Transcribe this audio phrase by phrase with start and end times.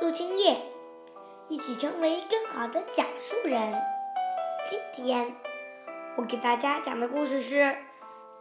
[0.00, 0.56] 陆青叶，
[1.48, 3.74] 一起成为更好的讲述人。
[4.66, 5.34] 今天
[6.16, 7.56] 我给大家讲的故事是《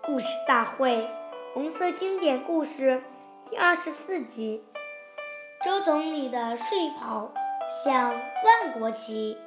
[0.01, 1.05] 故事大会
[1.53, 3.03] 红色经典故事》
[3.49, 4.63] 第二十四集：
[5.61, 7.29] 周总理的睡袍
[7.83, 9.37] 像万国旗。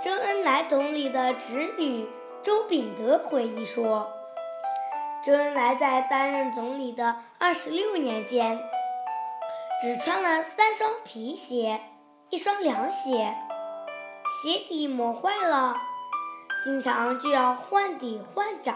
[0.00, 2.08] 周恩来总理的侄女
[2.40, 4.08] 周秉德回忆说
[5.26, 8.60] ：“周恩来在担任总理的二十六年间。”
[9.80, 11.80] 只穿了三双皮鞋，
[12.30, 13.32] 一双凉鞋，
[14.42, 15.76] 鞋底磨坏了，
[16.64, 18.74] 经常就要换底换掌，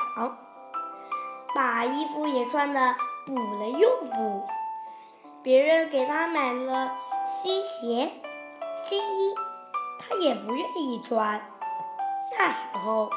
[1.57, 2.95] 把衣服也穿的
[3.27, 4.47] 补了又补。
[5.43, 6.93] 别人给他买了
[7.27, 8.13] 新鞋、
[8.85, 9.35] 新衣，
[9.99, 11.43] 他也不愿意穿。
[12.39, 13.11] 那时候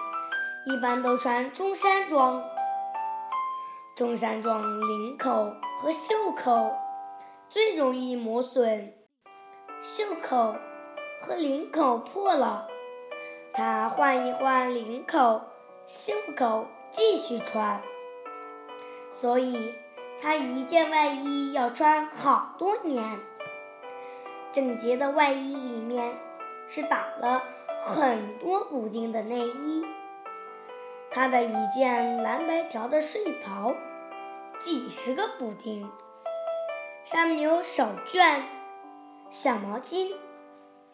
[0.66, 2.42] 一般都穿中山装，
[3.96, 6.76] 中山装领口和袖口。
[7.56, 8.92] 最容易磨损，
[9.82, 10.58] 袖口
[11.22, 12.68] 和领口破了，
[13.54, 15.42] 他换一换领口，
[15.88, 17.82] 袖口继续穿。
[19.10, 19.74] 所以，
[20.22, 23.22] 他一件外衣要穿好多年。
[24.52, 26.14] 整洁的外衣里面
[26.68, 27.42] 是打了
[27.80, 29.86] 很多补丁的内衣。
[31.10, 33.74] 他的一件蓝白条的睡袍，
[34.60, 35.90] 几十个补丁。
[37.06, 38.42] 上面有手绢、
[39.30, 40.12] 小毛巾、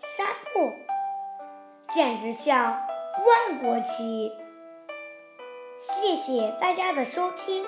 [0.02, 0.74] 纱布，
[1.88, 4.30] 简直像万国旗。
[5.80, 7.66] 谢谢大家的收听，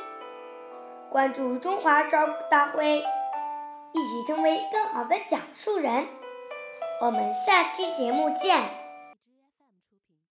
[1.10, 2.98] 关注中华少儿大会，
[3.94, 6.06] 一起成为更好的讲述人。
[7.00, 8.83] 我们下期节目见。